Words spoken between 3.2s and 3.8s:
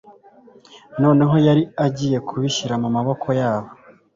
yabo,